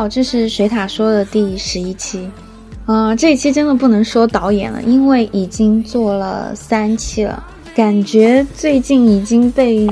[0.00, 2.26] 好，这是水塔说的第十一期。
[2.86, 7.44] 嗯，这一期真的不能说导演了，因为已经做了三期了，
[7.74, 9.86] 感觉最近已经被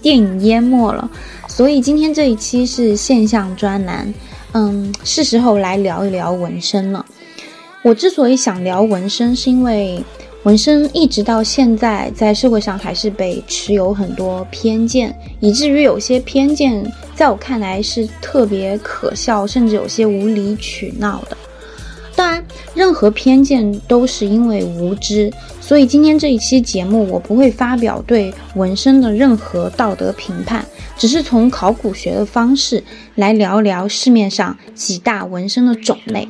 [0.00, 1.10] 电影淹没了。
[1.46, 4.14] 所以今天这一期是现象专栏。
[4.52, 7.04] 嗯，是时候来聊一聊纹身了。
[7.82, 10.02] 我之所以想聊纹身，是因为
[10.44, 16.82] 纹身一直到现在在社会上还是被持有很多偏见，以至于有些偏见
[17.20, 21.36] 在我看来是特别可笑，甚至有些无理取闹的。
[22.16, 22.42] 当然，
[22.74, 30.64] 任何偏见都是因为无知，所以今天这一期节目我不会发表对纹身的任何道德评判，
[30.96, 32.82] 只是从考古学的方式
[33.16, 36.26] 来聊聊市面上几大纹身的种类。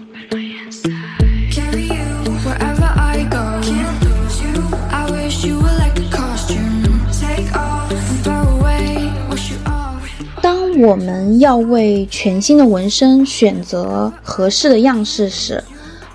[10.80, 15.62] 我们要为全新的纹身选择合适的样式时，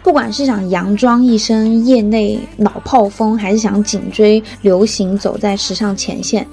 [0.01, 6.47] 不管是想佯装一身业内老炮风，还是想紧追流行走在时尚前线，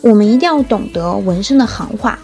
[0.00, 2.18] 我们一定要懂得纹身的行话。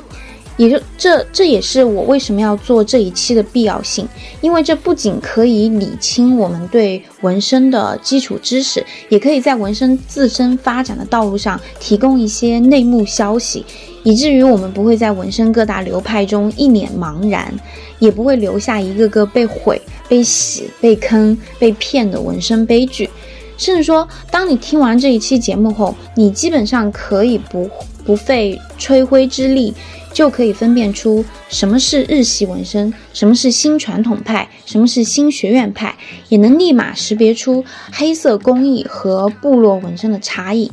[0.57, 4.09] 也就这，这也是我为什么要做这一期的必要性。
[4.41, 13.67] 因为这不仅可以理清我们对纹身的基础知识，也可以在纹身自身发展的道路上提供一些内幕消息，
[14.07, 17.53] 以至于我们不会在纹身各大流派中一脸茫然，
[17.99, 19.83] 也不会留下一个个被毁。
[20.09, 23.11] 被洗、被坑、被骗的纹身悲剧，
[23.59, 27.69] 甚至说，当你听完这一期节目后，你基本上可以不
[28.05, 29.75] 不费吹灰之力，
[30.13, 35.97] 就可以分辨出什么是日系纹身，什么是新传统派，什么是新学院派，
[36.29, 40.71] 也能立马识别出黑色工艺和部落纹身的差异。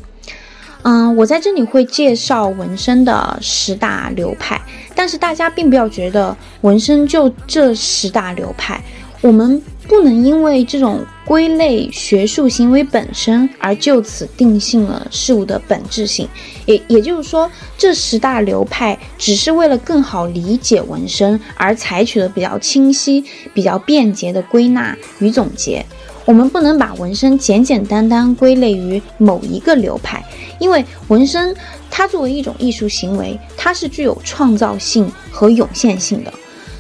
[0.83, 4.61] 嗯，我在这里会介绍纹身的十大流派，
[4.93, 8.81] 但是大家并不要觉得纹身就这十大流派。
[9.21, 16.27] 我们不能因为这种归类学术行为本身而就此定性了事物的本质性，
[16.65, 23.23] 也也就是说，这十大流派只是为了更好理解纹身而采取的比较清晰、
[23.53, 25.85] 比较便捷的归纳与总结。
[26.25, 30.23] 我们不能把纹身简简单单归类于某一个流派，
[30.59, 31.55] 因为纹身
[31.91, 36.33] 它作为一种艺术行为，它是具有创造性和涌现性的。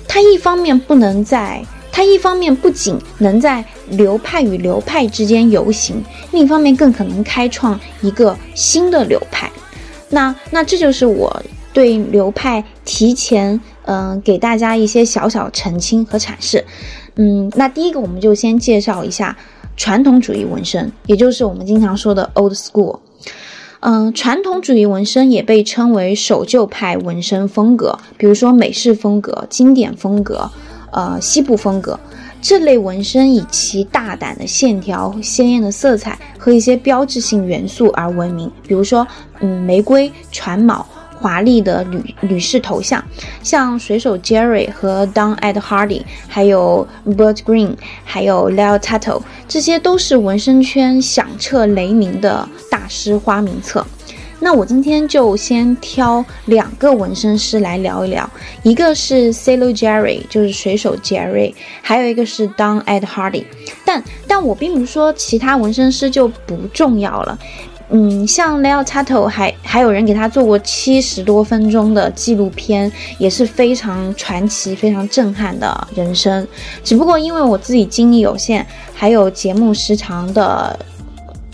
[0.07, 9.51] 它一方面不能在它一方面不仅能在流派与流派之间游行，另一方面更可能开创一个新的流派。
[10.09, 11.43] 那那这就是我
[11.73, 16.63] 对流派提前嗯给大家一些小小澄清和阐释。
[17.15, 19.35] 嗯，那第一个我们就先介绍一下
[19.75, 22.99] 传统主义纹身，也就是我们经常说的 old school。
[23.81, 30.49] 嗯，传统主义纹身也被称为守旧派纹身风格，比如说美式风格、经典风格。
[30.95, 31.99] 呃，西部风格
[32.39, 38.51] 这类纹身以其大胆的线条、鲜艳的色彩和一些标志性元素而闻名。
[38.67, 39.07] 比如说，
[39.39, 40.85] 嗯，玫瑰、船锚、
[41.23, 43.01] 华丽的女女士头像，
[43.41, 53.85] 像水手 Jerry 和 Don Ed Hardy，还有 Bert Green，还有 Leo Tato，这些都是纹身圈响彻雷鸣的大师花名册。
[54.41, 58.29] 那我今天就先挑两个纹身师来聊一聊，
[58.61, 63.45] 一个是 Sailor Jerry，就是水手 Jerry，还有一个是 Don Ed Hardy。
[63.85, 67.39] 但但我并不是说其他纹身师就不重要了，
[67.95, 76.47] 嗯，像 Leo Tato 还还有人给他做过七十多分钟的纪录片，也是非常传奇、非常震撼的人生。
[76.83, 78.65] 只不过因为我自己精力有限，
[78.95, 80.79] 还有节目时长的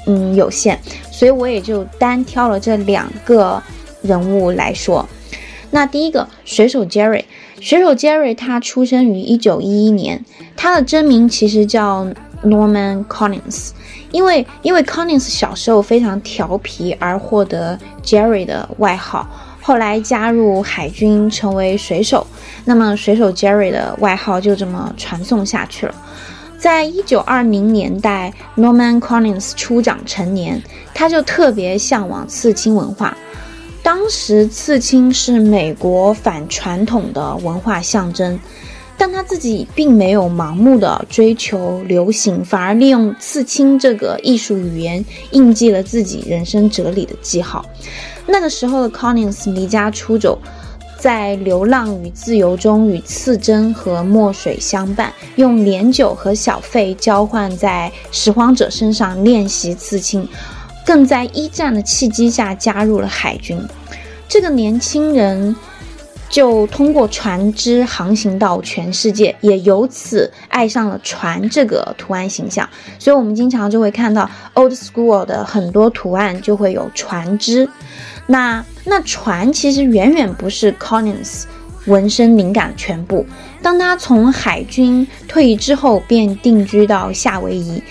[0.07, 0.79] 嗯有限。
[1.11, 3.61] 所以我也就单挑了这两个
[4.01, 5.05] 人物来说。
[5.71, 7.25] 那第一个水手 Jerry，
[7.59, 10.23] 水手 Jerry 他出生于一九一一年，
[10.55, 12.07] 他的真名其实叫
[12.41, 13.71] Norman Collins，
[14.11, 19.27] 因为因为 Collins 小时候非常调皮而获得 Jerry 的外号，
[19.61, 22.25] 后来加入海军成为水手，
[22.65, 25.95] 那么水手 Jerry 的外号就这么传送下去了。
[26.57, 30.61] 在一九二零年代，Norman Collins 初长成年，
[30.93, 33.15] 他就特别向往刺青文化。
[33.81, 38.37] 当时刺青是美国反传统的文化象征，
[38.99, 47.65] 但他自己并没有盲目的追求流行，反而利用刺青这个艺术语言印记了自己人生哲理的记号。
[48.27, 50.37] 那个时候的 Collins 离家出走。
[50.99, 60.27] 在流浪与自由中，与刺针和墨水相伴，用碘酒和小费交换在拾荒者身上练习刺青，
[60.85, 63.57] 更在一战的契机下加入了海军。
[64.27, 65.55] 这个年轻人
[66.29, 72.69] 就通过船只航行到全世界，也由此爱上了船这个图案形象。
[72.99, 77.67] 所以，我们经常就会看到 old school 的很多图案就会有船只。
[78.27, 81.45] 那那船其实远远不是 Collins
[81.87, 83.25] 纹身灵感全部。
[83.63, 87.81] 当他从海军退役之后，便定居到夏威夷，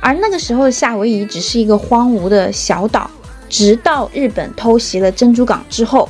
[0.00, 3.10] 而那个时候的夏威夷只是一个荒芜的小岛。
[3.48, 6.06] 直到日本偷袭了珍珠港之后。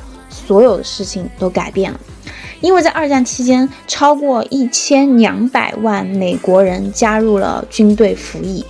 [0.47, 2.01] 所有的事情都改变了，
[2.61, 8.65] 因为在二战期间，超过一千两百万美国人加入了军队服役。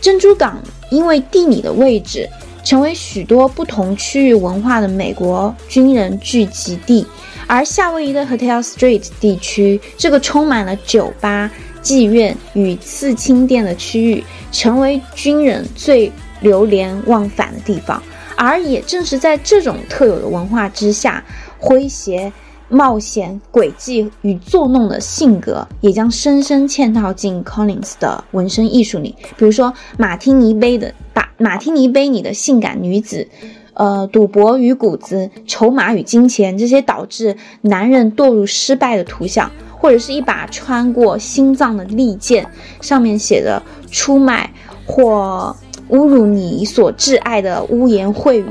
[0.00, 2.28] 珍珠港因为地理的位置，
[2.62, 7.04] 成为许多不同区域文化的美国军人聚集地。
[7.48, 11.50] 而夏威夷的 Hotel Street 地区，这个充满了酒吧、
[11.82, 18.02] 妓院与刺青店的区域，成为军人最流连忘返的地方。
[18.36, 21.24] 而也正是在这种特有的文化之下，
[21.60, 22.32] 诙谐、
[22.68, 29.14] 冒险、诡计与作弄的性格，也将深深嵌套进 Collins 的纹身艺术里。
[29.36, 33.26] 比如说，马提尼杯的把马提尼杯里的性感女子，
[33.74, 42.46] 呃，赌博与谷子、筹码与金钱这些导致男人堕入失败的图像，或者是一把穿过心脏的利剑，
[42.80, 44.50] 上面写着出卖
[44.86, 45.56] 或。
[45.90, 48.46] 侮辱你所挚爱的污言秽语，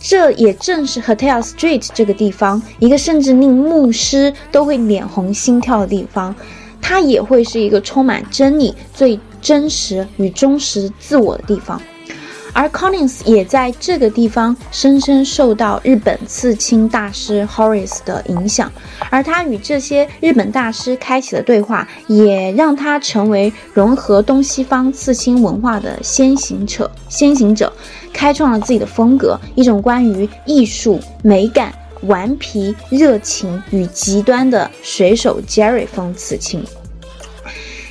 [0.00, 6.34] 这也正是 Hotel Street 这个地方一个甚至令牧师都会脸红心跳的地方，
[6.80, 11.80] 它也会是一个充满真理、最真实与忠实自我的地方。
[12.52, 18.70] 而 Collins 也在这个地方深深受到日本刺青大师 Horace 的影响，
[19.08, 26.90] 而他与这些日本大师开启的对话，也让他成为融合东西方刺青文化的先行者。
[27.08, 27.72] 先行者
[28.12, 36.64] 开创了自己的风格，一种关于艺术、美感、顽皮、热情与极端的水手 Jerry 风刺青。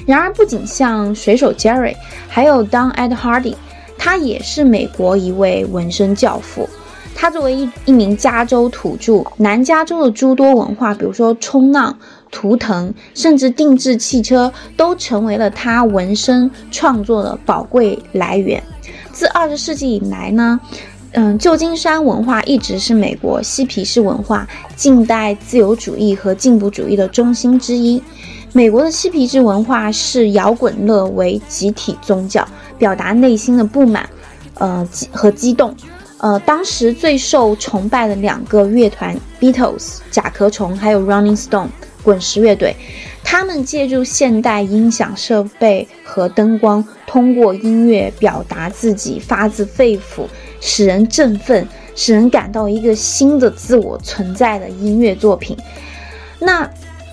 [0.05, 1.95] 然而，不仅像水手 Jerry，
[2.27, 3.55] 还有 Don Ed Hardy。
[3.99, 6.67] 他也是美国一位纹身教父。
[7.13, 11.93] 他作为一一名加州土著，南加州的诸多文化，比如说冲浪、
[12.31, 18.63] 图腾，甚至定制汽车，都成为了他纹身创作的宝贵来源。
[19.11, 20.57] 自二十世纪以来呢，
[21.11, 24.47] 嗯，旧金山文化一直是美国嬉皮士文化、
[24.77, 28.01] 近代自由主义和进步主义的中心之一。
[28.53, 32.47] 美国的嬉皮士文化视摇滚乐为集体宗教。
[32.79, 34.09] 表达内心的不满，
[34.55, 35.75] 呃，和激动，
[36.17, 41.67] 呃，当时最受崇拜的两个乐团 Beatles 甲壳虫，还有 Running Stone
[42.01, 42.75] 滚石乐队，
[43.23, 50.25] 他们借助现代音响设备和灯光，通过音乐表达自己发自肺腑、
[50.61, 55.55] 使人振奋、使人感到一个新的自我存在的音乐作品。
[56.39, 56.67] 那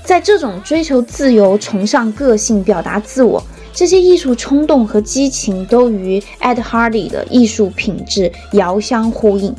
[0.05, 3.43] 在这种追求自由、崇尚个性、表达自我。
[3.77, 9.55] 这些艺术冲动和激情都与 Ed Hardy 的艺术品质遥相呼应。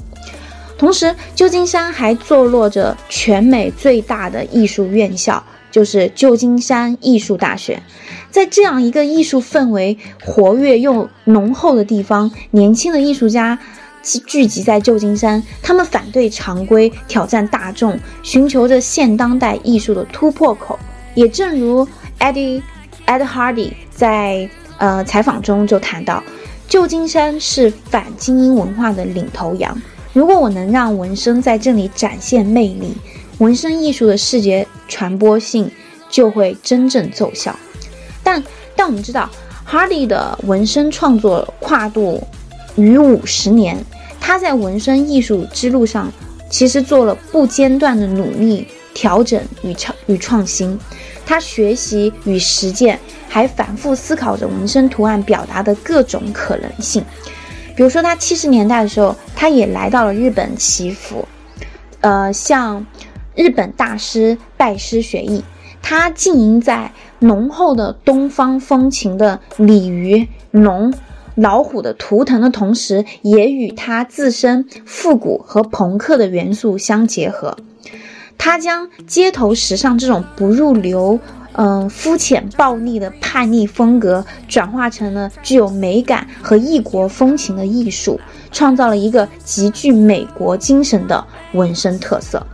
[0.76, 7.80] 同时，旧金山还坐落着全美最大的艺术院校，就是旧金山艺术大学。
[8.32, 13.60] 在这样一个艺术氛围活跃又浓厚的地方，年轻的艺术家
[14.02, 20.80] 聚集在旧金山，他们反对常规，挑战大众，寻求着现当代艺术的突破口。
[21.14, 21.88] 也正如
[22.20, 22.64] Eddie。
[23.08, 24.48] Ed Hardy 在
[24.78, 26.24] 呃采访中就谈到，
[26.68, 29.82] 旧金山是反精英文化的领头羊。
[30.14, 32.94] 如果我能让纹身在这里展现魅力，
[33.38, 35.72] 纹身艺术的视觉传播性
[36.10, 37.58] 就会真正奏效。
[38.24, 38.44] 但
[38.76, 39.30] 但我们知道
[39.68, 42.22] ，Hardy 的纹身创作跨度
[42.76, 43.78] 逾五十年，
[44.20, 46.12] 他在纹身艺术之路上
[46.50, 50.78] 其实做了不间断的努力、调整与创与创新。
[51.28, 57.04] 他学习与实践，还反复思考着纹身图案表达的各种可能性。
[57.76, 61.28] 比如说，他七十年代的时候，他也来到了日本祈福，
[62.00, 62.86] 呃，向
[63.36, 65.44] 日本大师拜师学艺。
[65.82, 70.94] 他经营在浓厚的东方风情的鲤鱼、龙、
[71.36, 77.58] 老虎的图腾的同时，也与他自身复古和朋克的元素相结合。
[78.38, 81.20] 他将街头时尚这种不入流、
[81.54, 88.20] 嗯肤浅暴力的叛逆风格，转化成了具有美感和异国风情的艺术，
[88.52, 92.46] 创造了一个极具美国精神的纹身特色。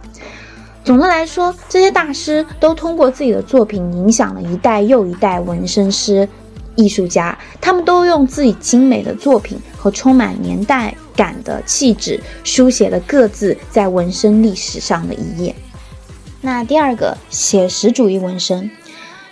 [0.85, 6.27] 总的来说，这些大师都通过自己的作品影响了一代又一代纹身师、
[6.75, 15.55] 艺术家，他们都用自己精美的作品和充满年代感的气质，书写了各自在纹身历史上的一页。
[16.45, 18.69] 那第二个写实主义纹身，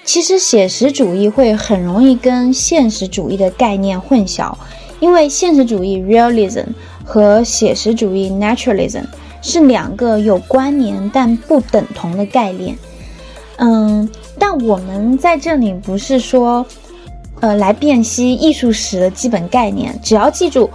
[0.06, 4.56] 其实写实主义会很容易跟现实主义的概念混淆，
[5.01, 6.68] 因为现实主义 （realism）
[7.03, 9.03] 和写实主义 （naturalism）
[9.41, 12.77] 是两个有关联但不等同的概念。
[13.58, 16.65] 嗯，但我们在这里不是说，
[17.41, 20.70] 呃，来辨析艺术史的基本概念，只要记住，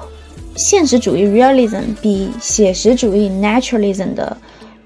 [0.54, 4.36] 现实主义 （realism） 比写实主义 （naturalism） 的。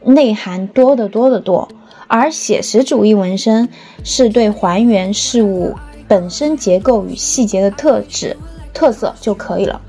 [0.04, 1.68] 内涵多得多得多，
[2.06, 3.68] 而写实主义纹身
[4.04, 5.74] 是对还原事物
[6.08, 8.36] 本身结构与细节的特质
[8.72, 9.80] 特色就可以了。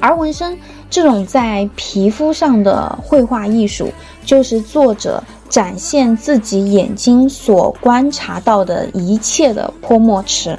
[0.00, 0.58] 而纹身
[0.90, 3.90] 这种在皮肤上的绘画艺术，
[4.24, 10.58] 就是作者展现自己眼睛所观察到的一切的泼墨池。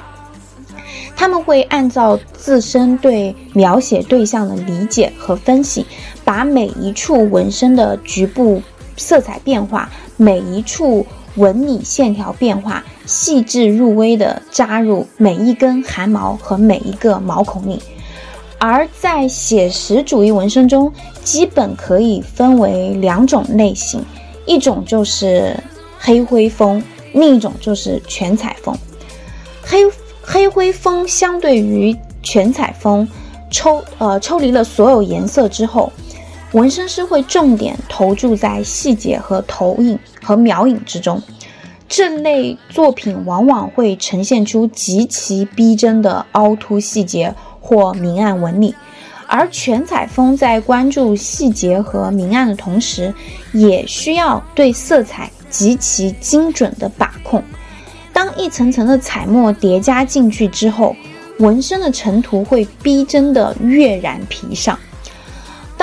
[1.15, 5.85] 他们会按照自身对描写对象的理解和分析，
[6.25, 8.61] 把每一处纹身的局部
[8.97, 11.05] 色彩变化、每一处
[11.35, 17.81] 纹理线条变化，细致入微地扎入每一根汗毛和每一个毛孔里。
[18.57, 20.91] 而在写实主义纹身中，
[21.23, 24.03] 基本可以分为两种类型：
[24.45, 25.55] 一种就是
[25.97, 28.75] 黑灰风，另一种就是全彩风。
[29.63, 29.85] 黑。
[30.27, 33.07] 黑灰风相对于全彩风，
[33.51, 35.93] 抽呃抽离了所有颜色之后，
[36.55, 41.21] 纹身师会重点投注在细节和投影和描影之中。
[41.89, 48.73] 这类作品往往会呈现出极其逼真的凹凸细节或明暗纹理，
[49.27, 53.13] 而全彩风在关注细节和明暗的同时，
[53.51, 57.43] 也需要对色彩极其精准的把控。
[58.13, 60.95] 当一层层的彩墨叠加进去之后，
[61.39, 64.79] 纹身的成图会逼真的跃然皮上。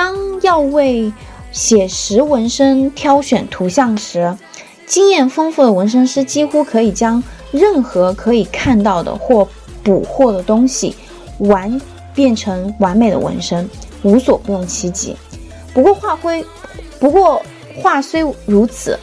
[0.02, 1.12] 当要为
[1.52, 4.36] 写实纹身挑选图像时，
[4.84, 9.46] 经验丰富的纹身师几乎可以将任何可以看到的或
[9.80, 10.92] 捕获的东西
[11.38, 11.80] 完
[12.12, 13.70] 变成完美的纹身，
[14.02, 15.16] 无所不用其极。
[15.72, 16.44] 不过画灰，
[16.98, 17.40] 不过
[17.80, 18.98] 话虽如此。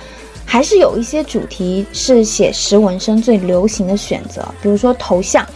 [0.45, 5.47] 还是有一些主题是写实纹身最流行的选择，比如说头像，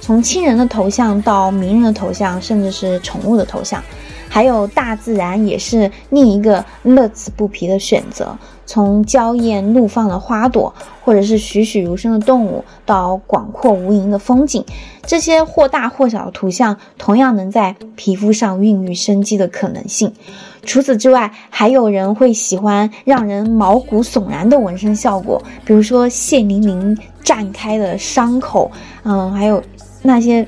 [0.00, 3.82] 从亲人的头像到名人的头像，甚至是宠物的头像，
[4.32, 8.34] 还有大自然也是另一个乐此不疲的选择。
[8.64, 10.72] 从娇艳怒放的花朵，
[11.04, 14.64] 或者是栩栩如生的动物，到广阔无垠的风景，
[15.04, 20.14] 这些或大或小的图像，同样能在皮肤上孕育生机的可能性。
[20.64, 28.70] 除此之外，还有人会喜欢让人毛骨悚然的纹身效果，比如说血淋淋绽开的伤口，
[29.02, 29.62] 嗯，还有
[30.00, 30.46] 那些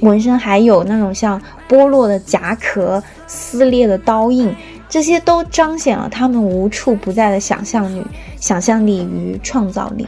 [0.00, 4.54] 纹身，还有那种像剥落的甲壳、撕裂的刀印。
[4.88, 10.06] 这些都彰显了他们无处不在的想象力、想象力与创造力。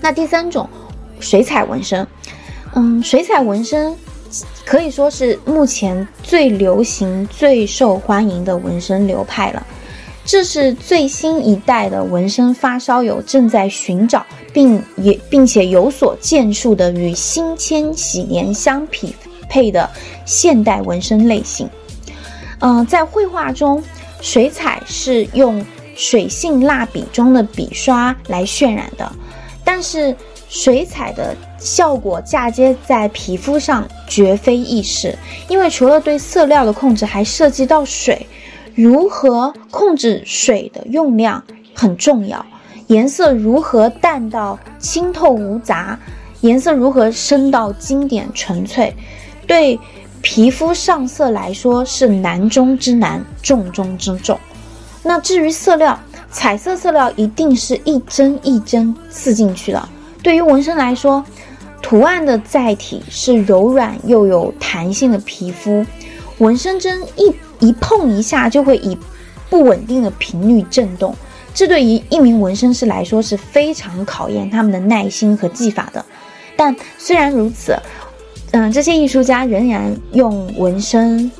[0.00, 0.68] 那第三种，
[1.20, 2.06] 水彩纹身，
[2.74, 3.94] 嗯，水彩纹身
[4.64, 9.66] 可以说是目前最流行、最受欢迎的纹身流派了。
[10.30, 19.12] 这是最新一代的纹身发烧友正在寻找，并也并且有所建树的与新千禧年相匹
[19.48, 19.90] 配的
[20.24, 21.68] 现代纹身类型。
[22.60, 23.82] 嗯，在绘画中，
[24.20, 29.12] 水彩是用水性蜡笔中的笔刷来渲染的，
[29.64, 30.14] 但是
[30.48, 35.18] 水彩的效果嫁接在皮肤上绝非易事，
[35.48, 38.24] 因为除了对色料的控制，还涉及到水，
[38.74, 41.42] 如何控制水的用量
[41.74, 42.44] 很重要，
[42.86, 45.98] 颜色如何淡到清透无杂，
[46.40, 48.94] 颜色如何深到经典纯粹，
[49.46, 49.78] 对。
[50.22, 54.38] 皮肤上色来说是难中之难，重中之重。
[55.02, 55.98] 那至于色料，
[56.30, 59.88] 彩色色料一定是一针一针刺进去的。
[60.22, 61.24] 对于纹身来说，
[61.80, 65.86] 图案的载体是柔软又有弹性的皮肤，
[66.36, 68.98] 纹身针一一碰一下就会以
[69.48, 71.14] 不稳定的频率震动，
[71.54, 76.04] 这对于一名纹身师来说是非常考验他们的耐心和技法的。
[76.56, 77.76] 但虽然如此。
[78.52, 81.30] 嗯，这些艺术家仍然用纹身，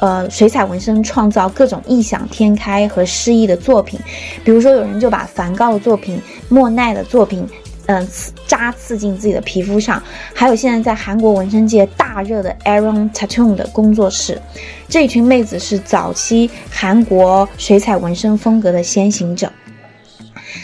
[0.00, 4.00] 呃，水彩纹身创造各种异想天开和诗意的作品。
[4.42, 7.46] 比如说，有人就把梵高的作品、莫奈的作品，
[7.90, 10.00] 嗯，刺扎刺进自己的皮肤上。
[10.32, 14.40] 还有现在在韩国纹身界大热的 Aaron Tattoo 的工作室，
[14.88, 19.50] 这一群妹子是早期韩国水彩纹身风格的先行者。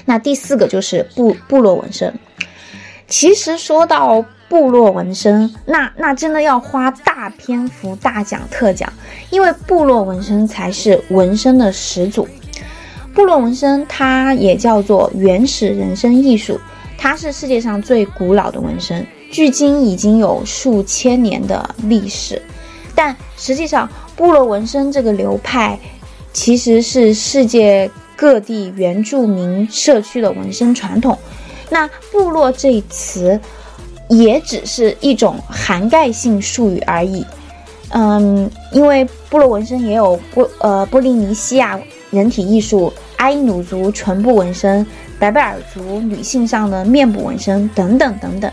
[0.05, 2.15] 那第四个就是部部落纹身。
[3.09, 4.25] 其实说到。
[4.49, 8.89] 部落纹身，那那真的要花大篇幅大讲特讲，
[9.29, 12.29] 因为部落纹身才是纹身的始祖。
[13.13, 16.61] 部落纹身它也叫做原始人身艺术，
[16.99, 22.41] 它是世界上最古老的纹身，距今已经有数千年的历史。
[22.95, 25.79] 但实际上，部落纹身这个流派
[26.33, 31.17] 其实是世界各地原住民社区的纹身传统。
[31.69, 33.39] 那“部落”这一词
[34.09, 37.25] 也只是一种涵盖性术语而已。
[37.91, 41.79] 嗯，因为部落纹身也有波呃波利尼西亚
[42.11, 44.87] 人体艺术、阿伊努族唇部纹身、
[45.19, 48.51] 白贝尔族女性上的面部纹身等等等等。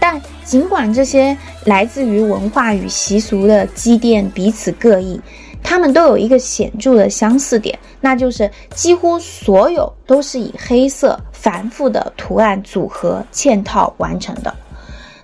[0.00, 5.20] 但尽管这些来自于文化与习俗的积淀彼此各异，
[5.62, 14.54] 它们都有一个显著的相似点，那就是几乎所有都是以黑色繁复的图案组合嵌套完成的。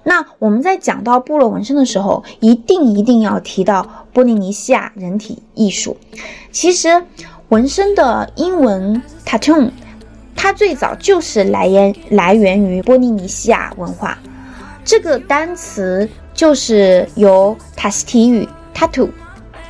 [0.03, 5.97] 那我们在讲到部落纹身的时候，一定一定要提到波利尼西亚人体艺术。
[6.53, 7.03] 其实，
[7.55, 9.71] 纹身的英文 tattoo，
[10.35, 14.19] 它最早就是来源来源于波利尼西亚文化。
[14.85, 19.09] 这个单词就是由塔西提语 tattoo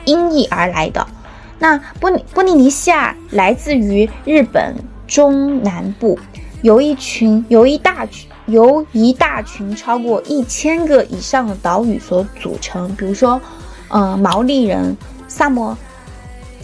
[0.07, 1.07] 音译而来的。
[1.59, 4.75] 那波波利尼西亚来自于日本
[5.07, 6.19] 中南部，
[6.62, 8.26] 有一群有一大群。
[8.47, 13.41] 由一大群超过一千个以上的岛屿所组成，比如说，
[13.88, 14.95] 呃，毛利人、
[15.29, 15.75] 萨摩、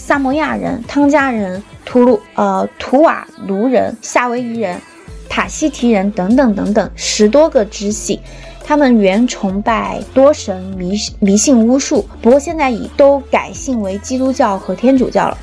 [0.01, 4.81] 萨摩亚人、汤加人、图鲁呃图瓦卢人、夏威夷人、
[5.29, 8.19] 塔希提人等等等等十多个支系，
[8.65, 15.37] 他们原崇拜多神，迷迷信巫术，不过现在已都改信为基督教和天主教了。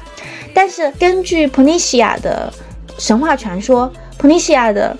[0.55, 2.51] 但是根据普尼西亚的
[2.97, 4.97] 神话传说，普尼西亚的。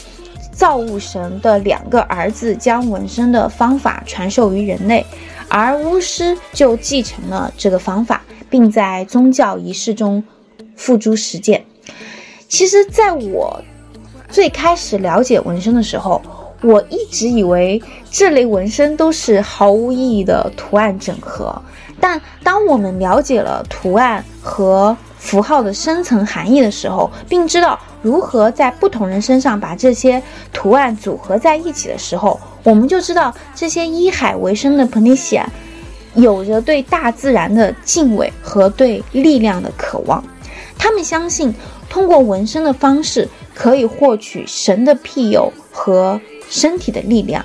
[0.58, 5.06] 造物神的两个儿子将纹身的方法传授于人类，
[5.48, 10.24] 而巫师就继承了这个方法，并在宗教仪式中
[10.76, 11.66] 付诸实践。
[12.48, 13.62] 其实，在我
[14.30, 16.22] 最开始了解纹身的时候，
[16.62, 21.62] 我一直以为这类纹身都是毫无意义的图案整合。
[22.00, 27.80] 但当我们了解了图案和符号的深层含义的时候，并知道。
[28.04, 30.22] 如何在不同人身上把这些
[30.54, 35.50] 图案组合在一起的时候，我们就知道这些依海为生的 p 尼西亚
[36.18, 40.24] 有着对大自然的敬畏和对力量的渴望。
[40.78, 41.54] 他们相信
[41.90, 47.44] 通过纹身的方式可以获取神的庇佑和身体的力量。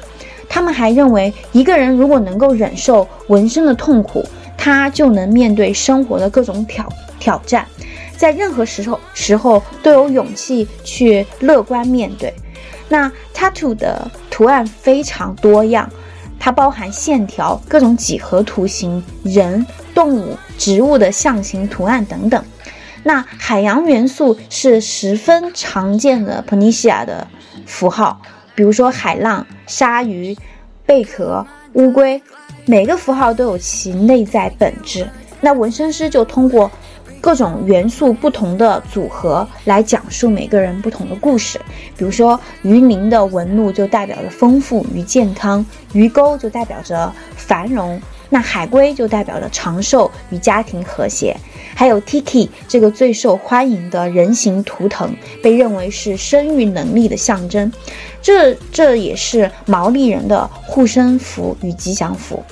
[0.48, 4.22] 他们还认为，一个人如果能够忍受纹身的痛苦，
[4.58, 6.86] 他就能面对生活的各种挑
[7.18, 7.66] 挑战。
[8.16, 12.32] 在任何时候时候都有勇气去乐观面对。
[12.88, 15.90] 那 tattoo 的图案非常多样，
[16.44, 22.44] 它包含线条、各种几何图形、人、动物、植物的象形图案等等。
[23.04, 27.24] 那海洋元素是十分常见的 p 尼西亚的
[27.64, 28.20] 符号，
[28.56, 30.36] 比如说海浪、鲨鱼、
[30.84, 32.20] 贝壳、乌龟，
[32.66, 35.08] 每个符号都有其内在本质。
[35.40, 36.68] 那纹身师就通过。
[37.22, 41.58] 各种元素不同的组合来讲述每个人不同的故事。
[41.96, 51.36] 比如说，鱼鳞的纹路就代表着丰富与健康，鱼钩就代表着繁荣，那海龟就代表着长寿与家庭和谐。
[51.76, 57.72] 还有 Tiki 这个最受欢迎的人形图腾，被认为是生育能力的象征。
[58.20, 62.42] 这这也是毛利人的护身符与吉祥符。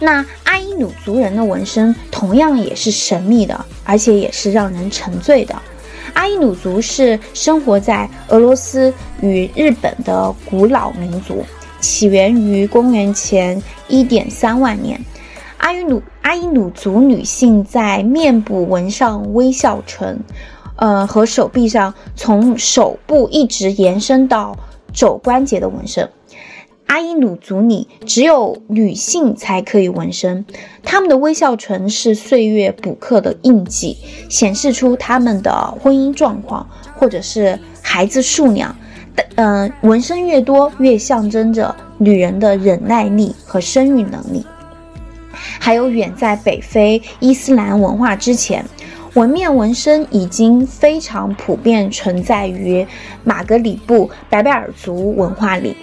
[0.00, 5.54] 那阿伊努族人的纹身同样也是神秘的，而且也是让人沉醉的。
[6.14, 11.44] 阿伊努族是生活在俄罗斯与日本的古老民族，
[11.80, 14.98] 起源于公元前一点三万年。
[15.58, 20.18] 阿伊努阿伊努族女性在面部纹上微笑唇，
[20.76, 24.56] 呃，和手臂上从手部一直延伸到
[24.92, 26.08] 肘关节的纹身。
[26.90, 30.44] 阿伊努族里只有女性才可以纹身，
[30.82, 33.96] 她们的微笑唇是岁月补刻的印记，
[34.28, 38.74] 显示出她们的婚姻状况或者是孩子数量。
[39.36, 44.44] 嗯，纹身越多，越象征着女人的忍耐力和生育能力。
[45.60, 48.64] 还有，远在北非伊斯兰文化之前，
[49.14, 52.84] 纹面纹身已经非常普遍存在于
[53.22, 55.76] 马格里布白贝尔族文化里。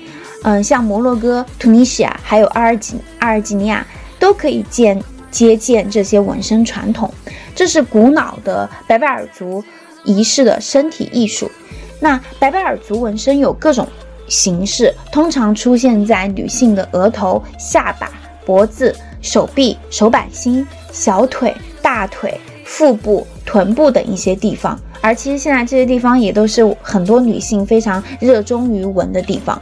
[0.47, 3.85] 嗯，像摩洛哥、突尼西亚，还有阿尔及阿尔及利亚，
[4.17, 4.97] 都可以见
[5.29, 7.13] 接见这些纹身传统。
[7.53, 9.61] 这是古老的白贝尔族
[10.05, 11.51] 仪式的身体艺术。
[11.99, 13.85] 那白贝尔族纹身有各种
[14.29, 18.09] 形式，通常出现在女性的额头、下巴、
[18.45, 24.79] 脖子、手臂、手板心、小腿、大腿、腹部、臀部等一些地方。
[25.01, 29.59] 而其实现在这些地方也都是很多女性非常热衷于纹的地方。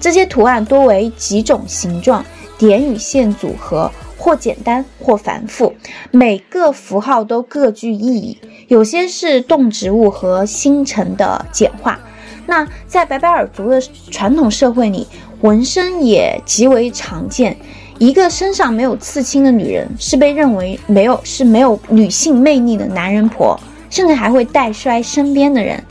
[0.00, 2.24] 这些图案多为几种形状、
[2.56, 5.74] 点与线组合，或简单或繁复，
[6.10, 8.38] 每个符号都各具意义。
[8.68, 12.00] 有些是动植物和星辰的简化。
[12.46, 15.04] 那在白白尔族的传统社会里，
[15.40, 17.56] 纹身也极为常见。
[17.98, 23.58] 一个身上没有刺青的女人，是被认为没有是没有女性魅力的男人婆。
[23.88, 25.82] 甚至还会带衰身边的人，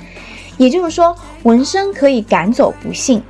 [0.58, 3.24] 也就是说，纹身可以赶走不幸。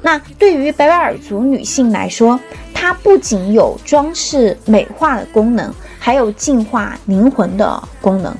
[0.00, 2.38] 那对于白白尔族女性来说，
[2.72, 8.34] 它不仅有装饰美化的功能，还有净化灵魂的功能，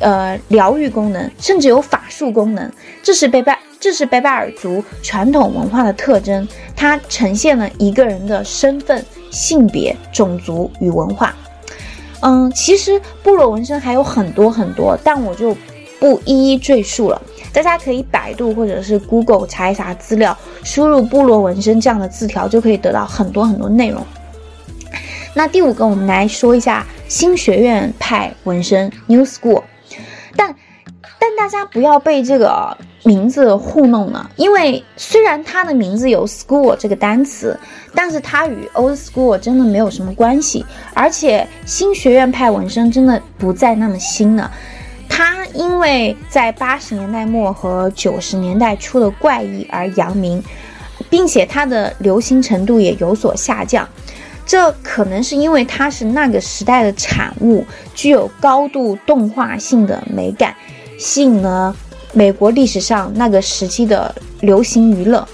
[0.00, 2.70] 呃，疗愈功能，甚至有法术功能。
[3.00, 11.34] 这是白白，这是白白尔族传统文化的特征，它呈现了一个人的身份、性别、种族与文化。
[12.20, 15.56] 嗯，其实部落纹身还有很多很多，但我就
[16.00, 17.22] 不一一赘述了。
[17.52, 24.04] 大家可以百度或者是 Google 查一查资料，输入“部落纹身”这样的字条，就可以得到很多很多内容。
[25.34, 29.62] 那第五个，我们来说一下新学院派纹身 （New School），
[30.34, 30.54] 但。
[31.26, 37.58] 但大家不要被这个名字糊弄了，因为虽然它的名字有 school 这个单词，
[37.92, 40.64] 但是它与 old school 真的没有什么关系。
[40.94, 44.48] 而且新学院派纹身真的不再那么新了，
[45.08, 50.40] 它因为在八十年代末和九十年代初的怪异而扬名，
[51.10, 53.88] 并且它的流行程度也有所下降。
[54.46, 57.64] 这可能是因为它是那个时代的产物，
[57.96, 60.54] 具有高度动画性的美感。
[60.98, 61.74] 吸引了
[62.12, 65.26] 美国历史上那个时期的流行娱乐，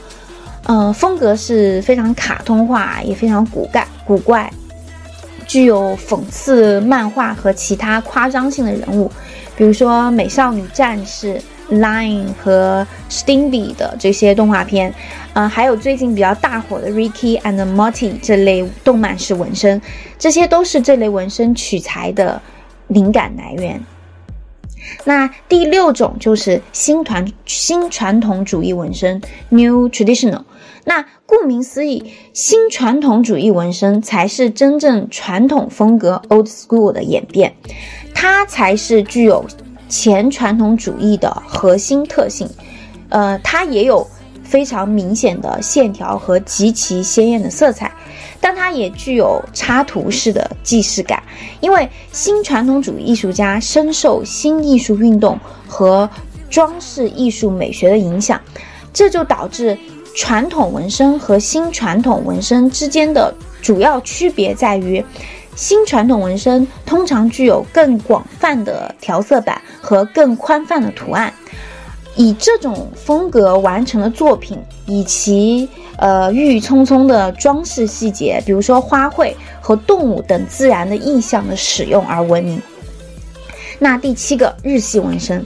[0.64, 4.52] 嗯，风格是非常卡通化，也非常古怪古怪，
[5.46, 9.10] 具有讽刺漫画和其他夸张性的人物，
[9.56, 11.40] 比如说《美少女战士》、
[11.78, 14.92] 《Line》和《Stimpy》的这些动画片，
[15.34, 19.80] 嗯，还有最近比较大火的《Ricky and Morty》这类动漫式纹身，
[20.18, 22.40] 这些都是这类纹身取材的
[22.88, 23.80] 灵感来源。
[25.04, 30.42] 那第六种就是新传新传统主义纹身 （New Traditional）。
[30.84, 37.54] 那顾名思义，新传统主义纹身才是真正传统风格 （Old School） 的演变，
[38.12, 39.46] 它才是具有
[39.88, 42.48] 前传统主义的核心特性。
[43.10, 44.04] 呃，它也有
[44.42, 47.92] 非常明显的线条和极其鲜艳的色彩。
[48.44, 51.22] 但它也具有插图式的既视感，
[51.60, 56.10] 因为新传统主义艺术家深受新艺术运动和
[56.50, 58.40] 装饰艺术美学的影响，
[58.92, 59.78] 这就导致
[60.16, 65.02] 传统纹身和新传统纹身之间的主要区别在于，
[65.54, 71.32] 新传统纹身通常具有更广泛的调色板和更宽泛的图案，
[72.16, 75.68] 以这种风格完成的作品，以其。
[75.98, 82.60] 呃，郁郁葱葱的装饰细节，比如说花卉和动物等自然的意象的使用而闻名。
[83.78, 85.44] 那第七个日系纹身，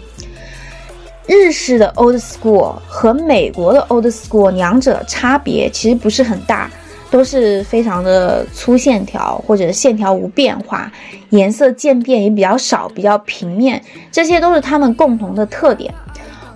[1.27, 6.71] 日式的 Old School 和美国的 Old School 两者差别其实不是很大，
[7.11, 10.91] 都是非常的粗线条或者线条无变化，
[11.31, 13.83] 颜色渐变也比较少，比较平面，
[14.13, 15.93] 这些都是他们共同的特点。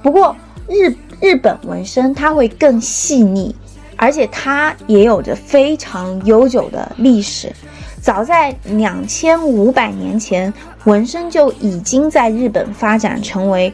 [0.02, 0.34] 不过
[0.68, 3.54] 日日本纹身它会更细腻。
[4.02, 7.52] 而且它也有着非常悠久的历史，
[8.00, 10.50] 早在两千五百年前，
[10.84, 13.70] 纹身就已经在日本发展成为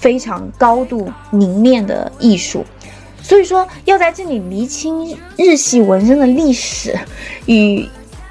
[0.00, 2.64] 非常高度凝练的艺术。
[3.20, 6.98] 所以说，要在这里厘清日系纹身的历史
[7.44, 7.86] 与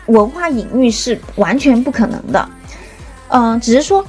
[0.07, 2.49] 文化隐喻是完全不可能的。
[3.27, 4.03] 嗯，只是说，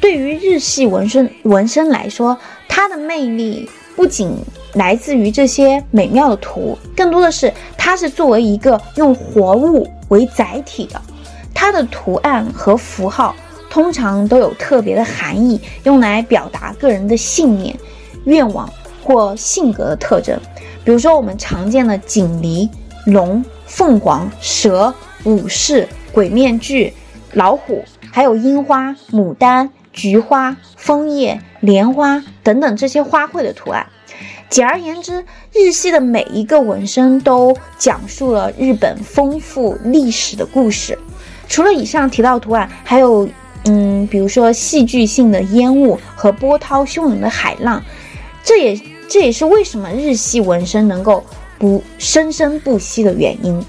[0.00, 4.42] 对于日系纹身纹身来说，它的魅力不仅。
[4.74, 11.00] 来自于这些美妙的图，更多的是它是作为一个用活物为载体的，
[11.54, 13.34] 它的图案和符号
[13.68, 17.74] 通常都有特别的含义，用来表达个人的信念、
[18.24, 18.68] 愿望
[19.02, 20.38] 或性格的特征。
[20.84, 22.68] 比如说，我们常见的锦鲤、
[23.06, 24.92] 龙、凤凰、蛇、
[25.24, 26.92] 武士、鬼面具、
[27.34, 33.86] 老虎，还有樱花、牡丹、菊花、枫叶、莲花等等这些花卉的图案。
[34.50, 40.98] 简而言之，日系的每一个纹身都讲述了日本丰富历史的故事。
[41.48, 43.28] 除了以上提到图案，还有，
[43.66, 47.80] 嗯，比如说戏剧性的烟雾和波涛汹涌的海浪，
[48.42, 51.24] 这也这也是为什么日系纹身能够
[51.56, 53.64] 不生生不息的原因。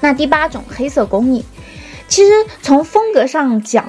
[0.00, 1.44] 那第八种黑色工艺，
[2.06, 2.30] 其实
[2.62, 3.84] 从风格上讲。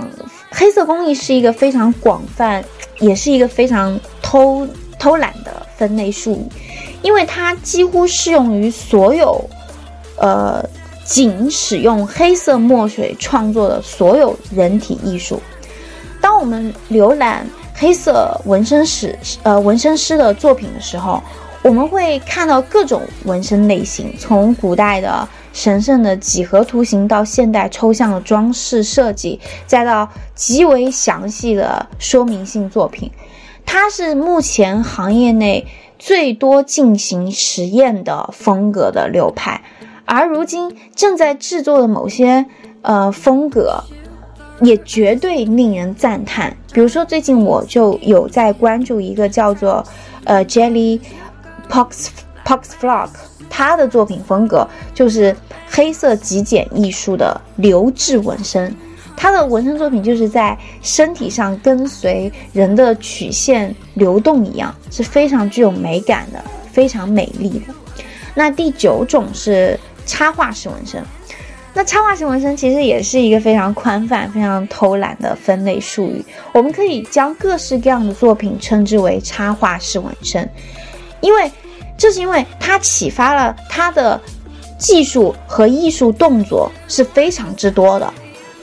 [0.55, 2.63] 黑色工艺是一个非常广泛，
[2.99, 4.67] 也是一个非常偷
[4.99, 6.47] 偷懒的分类术语，
[7.01, 9.43] 因为它几乎适用于所有，
[10.17, 10.63] 呃，
[11.03, 15.41] 仅使用黑色墨水创作的所有人体艺术。
[16.21, 21.21] 当我们浏览黑色纹身师呃纹身师的作品的时候，
[21.61, 33.11] 我们会看到各种纹身类型，从古代的神圣的几何图形，到现代抽象的装饰设计，再到极为详细的说明性作品。
[33.65, 35.65] 它是目前行业内
[35.97, 39.63] 最多进行实验的风格的流派，
[40.05, 42.45] 而如今正在制作的某些
[42.81, 43.83] 呃风格，
[44.61, 46.55] 也绝对令人赞叹。
[46.71, 49.85] 比如说，最近我就有在关注一个叫做
[50.23, 50.99] 呃 Jelly。
[51.69, 52.09] Pox
[52.45, 53.09] Pox Flock，
[53.49, 55.35] 他的作品风格就是
[55.67, 58.75] 黑色极简艺术的流质纹身。
[59.15, 67.73] 他的纹身作品就是在身体上跟随人的曲线流动一样，是非常具有美感的，非常美丽的。
[68.33, 71.03] 那第九种是插画式纹身。
[71.73, 76.23] 那插画式纹身其实也是一个非常宽泛、非常偷懒的分类术语。
[76.53, 80.49] 我们可以将各式各样的作品称之为插画式纹身，
[81.21, 81.51] 因为。
[81.95, 84.19] 这是因为它启发了他的
[84.79, 88.13] 技术和艺术动作是非常之多的，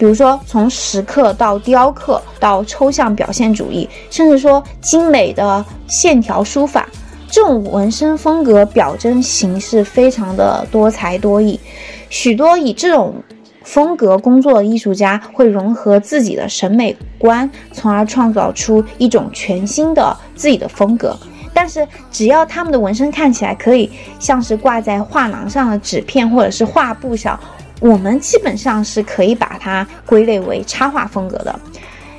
[0.01, 6.89] 比如说从石刻到雕刻到抽象表现主义，甚至说精美的线条书法，
[7.29, 11.61] 这种纹身风格表征形式非常的多才多艺。
[12.09, 13.15] 许多以这种
[13.63, 21.15] 风格工作的艺术家会融合自己的审美观，从而创造出一种全新的自己的风格。
[21.53, 27.39] 但是，只要他们的纹身看起来可以像是挂在画廊上的纸片或者是画布上，
[27.81, 31.59] 我们基本上是可以把它归类为插画风格的。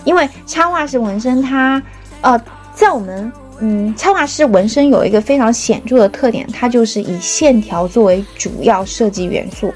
[0.04, 1.82] 因为插画式纹身，它
[2.22, 2.40] 呃，
[2.74, 9.72] 在我们嗯，插画师纹身有一个非常显著的特点，它就是以线条作为主要设计元素。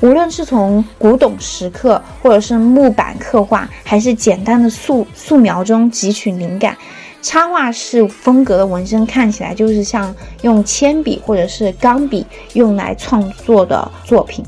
[0.00, 6.74] 无论是从古董石刻，或者是木板刻画，还是简单的素素描中汲取灵感。
[7.20, 14.42] 插画式风格的纹身看起来就是像用铅笔或者是钢笔用来创作的作品。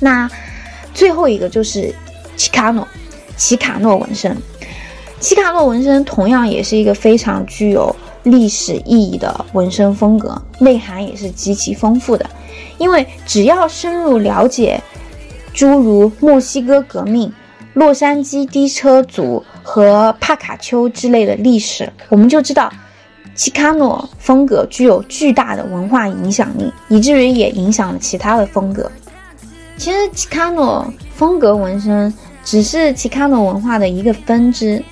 [0.00, 0.30] 那
[0.94, 1.94] 最后一个就是
[2.36, 2.86] 奇卡诺，
[3.36, 4.36] 奇卡诺纹身。
[5.20, 12.28] 奇卡诺纹身同样也是一个非常具有历史意义的纹身风格，内涵也是极其丰富的。
[12.78, 14.80] 因为只要深入了解
[15.52, 17.32] 诸如墨西哥革命。
[17.74, 22.72] 洛杉矶低车族和帕卡丘之类的历史，我们就知道，
[23.36, 28.90] 奇卡诺风格具有巨大的文化影响力，以至于也影响了其他的风格。
[29.78, 32.12] 其实，奇卡诺风格纹身
[32.44, 34.82] 只是奇卡诺文化的一个分支。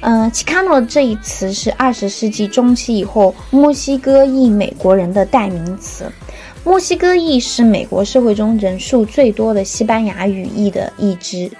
[0.00, 6.10] 嗯，奇卡诺这一词是二十世纪中期以后墨西哥裔美国人的代名词。
[6.64, 11.50] 墨西哥裔是美国社会中人数最多的西班牙语裔的一支。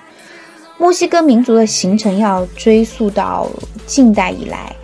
[0.78, 3.48] 墨西哥民族的形成要追溯到
[3.86, 4.74] 近代以来，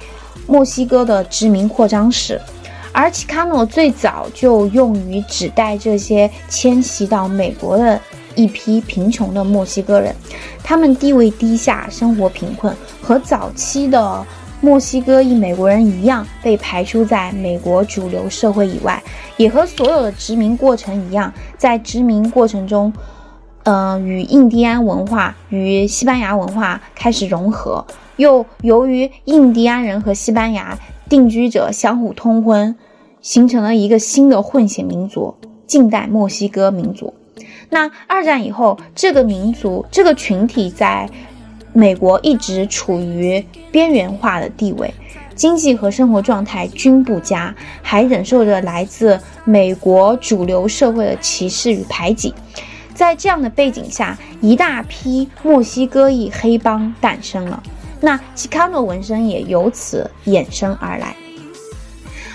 [0.49, 2.41] 墨西哥的殖民扩张史，
[2.92, 8.01] 而奇卡诺最早就用于指代这些迁徙到美国的
[8.35, 10.14] 一批贫穷的墨西哥人，
[10.62, 14.27] 他们地位低下，生活贫困，和早期的
[14.61, 19.03] 墨西哥裔美国人一样，被排除在美国主流社会以外，
[19.37, 22.92] 也和所有的殖民过程一样，在殖民过程中。
[23.64, 27.85] 嗯，与印第安文化与西班牙文化开始融合，
[28.16, 32.77] 又由于印第安人和西班牙定居者相互通婚，
[33.21, 35.35] 形成了一个新的混血民族——
[35.66, 37.14] 近代墨西哥民族。
[37.71, 41.09] 那二战以后，这个民族这个群体在
[41.73, 44.92] 美国一直处于边缘化的地位，
[45.35, 52.35] 经济和生活状态均不佳，还忍受着来自美国主流社会的歧视与排挤。
[52.94, 57.62] 在这样的背景下，一大批墨西哥裔黑帮诞生了，
[58.00, 61.14] 那奇卡诺纹身也由此衍生而来。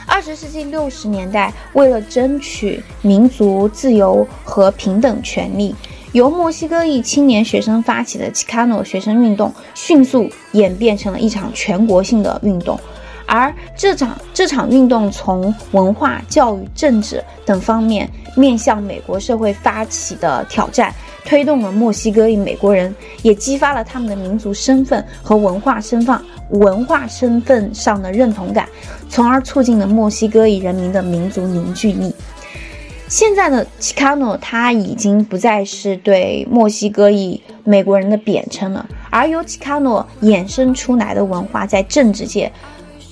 [0.05, 5.73] 二十世纪六十年代，为了争取民族自由和平等权利，
[6.11, 12.79] 由墨西哥裔青年学生发起的奇卡诺学生运动，迅速演变成了一场全国性的运动。
[13.25, 20.93] 而这场这场运动从文化、教育、政治等方面面向美国社会发起的挑战，
[21.25, 28.67] 推动了墨西哥裔美国人，也激发了他们的民族身份和文化身份文化身份上的认同感，
[29.09, 32.13] 从而促进了墨西哥裔人民的民族凝聚力。
[33.07, 42.51] 现在的 Chicano，它已经不再是对墨西哥裔美国人的贬称了，而由奇卡诺衍生出来的文化，在政治界、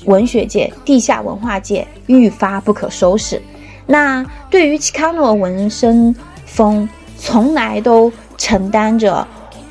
[0.06, 3.39] 文学界、地下文化界愈发不可收拾。
[3.86, 6.88] 那对于奇卡诺纹身风，
[7.21, 9.25] 从来都承担着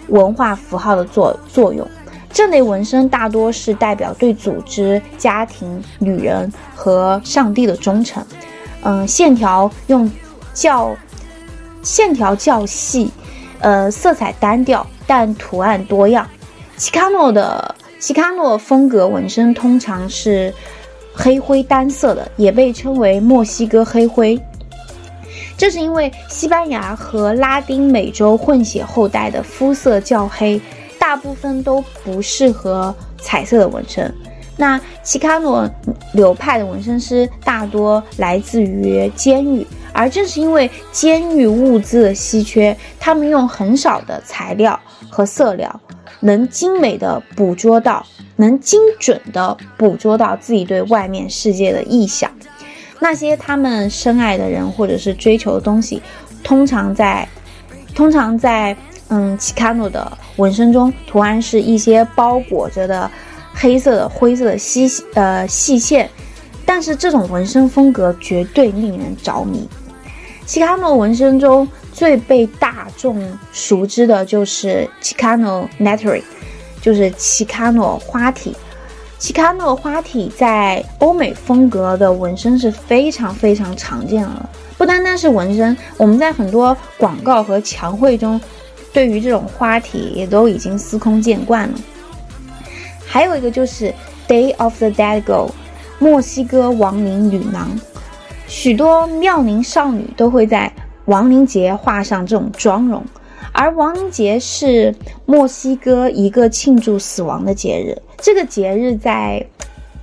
[0.08, 1.86] 文化符号的作作用。
[2.32, 8.24] 这类纹身大多是代表对组织、家庭、女人和上帝的忠诚。
[8.82, 10.08] 嗯，线条用
[10.54, 10.96] 较
[11.82, 13.10] 线条较细，
[13.58, 14.86] 呃，色彩单调。
[15.08, 16.24] 但图案多样，
[16.76, 20.54] 奇卡诺的奇卡诺风格纹身通常是
[21.12, 24.40] 黑灰单色的，也被称为墨西哥黑灰。
[25.60, 30.58] 这是因为西班牙和拉丁美洲混血后代的肤色较黑，
[30.98, 34.10] 大部分都不适合彩色的纹身。
[34.56, 35.68] 那奇卡诺
[36.14, 39.66] 流派的纹身师大多来自于监狱。
[39.92, 45.78] 而正是因为监狱物资的稀缺，他们用很少的材料和色料，
[46.20, 48.02] 能精美的捕捉到，
[48.36, 52.30] 能精准的捕捉到自己对外面世界的臆想。
[53.00, 56.00] 那些他们深爱的人或者是追求的东西，
[56.44, 57.26] 通常在，
[57.94, 58.76] 通常在
[59.08, 63.10] 嗯奇卡诺的纹身中，图案是一些包裹着的
[63.54, 66.08] 黑色的、灰色的细呃细线。
[66.66, 69.68] 但是这种纹身风格绝对令人着迷。
[70.46, 73.20] 奇卡诺纹身中最被大众
[73.52, 76.22] 熟知的就是 Chicano Nettery，
[76.80, 78.54] 就是奇卡诺花体。
[79.20, 88.40] 奇卡诺花体在欧美风格的纹身是非常非常常见的，不单单是纹身，我们在很多广告和墙绘中，
[88.94, 91.74] 对于这种花体也都已经司空见惯了。
[93.04, 93.92] 还有一个就是
[94.26, 95.50] Day of the Dead Girl。
[95.98, 97.78] 墨西哥亡灵女郎，
[98.46, 100.72] 许多妙龄少女都会在
[101.04, 103.04] 亡灵节画上这种妆容，
[103.52, 104.94] 而亡灵节是
[105.26, 108.00] 墨西哥一个庆祝死亡的节日。
[108.22, 109.46] 这个节日在，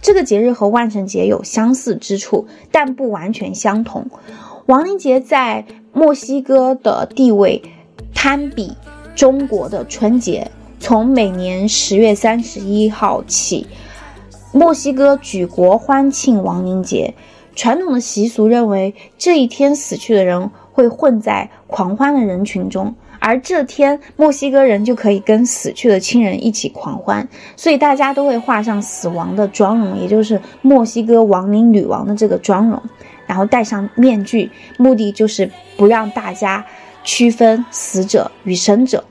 [0.01, 4.09] 这个节日和万圣节有相似之处，但不完全相同。
[4.65, 7.61] 亡灵节在墨西哥的地位
[8.15, 8.73] 堪比
[9.15, 10.49] 中国的春节，
[10.79, 13.67] 从每年十月三十一号起。
[14.51, 17.13] 墨西哥举国欢庆亡灵节，
[17.55, 32.81] 传统的习俗认为这一天死去的人会混在狂欢的人群中，而这天墨西哥人就可以跟死去的亲人一起狂欢，所以大家都会画上死亡的妆容，也就是墨西哥亡灵女王的这个妆容，
[33.25, 36.65] 然后戴上面具，目的就是不让大家
[37.03, 39.03] 区分死者与生者。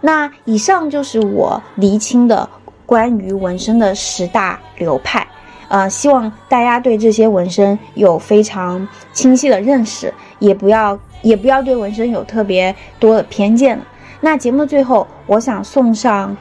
[0.00, 2.48] 那以上就是我厘清的。
[2.84, 5.26] 关于纹身的十大流派，
[5.68, 13.80] 呃，希望大家对这些纹身有非常清晰的认识，也不要也不要对纹身有特别多的偏见。
[14.20, 16.36] 那节目的最后，我想送上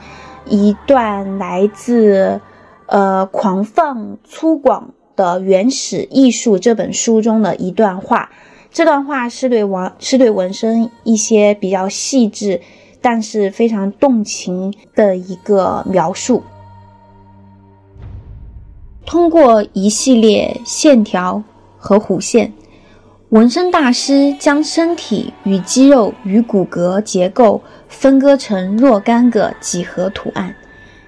[0.46, 2.42] 一段来自
[2.88, 4.84] 呃《狂放粗犷
[5.16, 8.30] 的原始艺术》这本书中的一段话，
[8.72, 12.62] 这段话是对纹是对纹身一些比较细致。
[13.04, 16.44] 但是非常动情的一个描述，
[19.08, 21.42] 通过一系列线条
[21.80, 22.54] 和弧线，
[23.32, 30.54] 纹身大师将身体与肌肉与骨骼结构分割成若干个几何图案，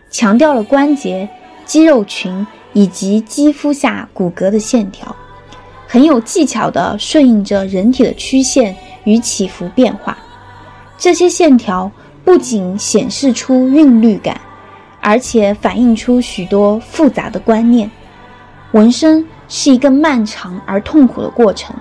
[0.09, 1.27] 强调了关节、
[1.65, 5.13] 肌肉群以及肌肤下骨骼的线条，
[5.85, 10.17] 很有技巧地顺应着人体的曲线与起伏变化。
[10.97, 11.91] 这些线条
[12.23, 14.39] 不仅显示出韵律感，
[15.01, 17.91] 而且反映出许多复杂的观念。
[18.71, 21.75] 纹身是一个漫长而痛苦的过程，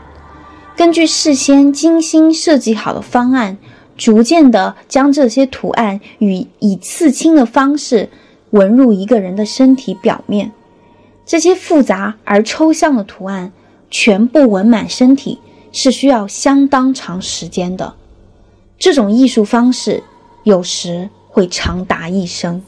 [0.76, 3.56] 根据事先精心设计好的方案，
[3.96, 8.08] 逐渐地将这些图案与以刺青的方式
[8.50, 10.50] 纹入一个人的身体表面。
[11.24, 13.52] 这些复杂而抽象的图案
[13.90, 15.38] 全部纹满身体，
[15.70, 17.94] 是需要相当长时间的。
[18.78, 20.02] 这种艺术方式
[20.42, 22.60] 有时会长达一生。